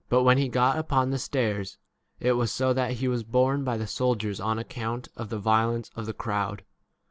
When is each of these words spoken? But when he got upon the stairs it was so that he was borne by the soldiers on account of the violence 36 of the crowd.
But 0.09 0.23
when 0.23 0.39
he 0.39 0.49
got 0.49 0.79
upon 0.79 1.11
the 1.11 1.19
stairs 1.19 1.77
it 2.19 2.31
was 2.31 2.51
so 2.51 2.73
that 2.73 2.93
he 2.93 3.07
was 3.07 3.23
borne 3.23 3.63
by 3.63 3.77
the 3.77 3.85
soldiers 3.85 4.39
on 4.39 4.57
account 4.57 5.09
of 5.15 5.29
the 5.29 5.37
violence 5.37 5.89
36 5.89 5.99
of 5.99 6.05
the 6.07 6.13
crowd. 6.15 6.63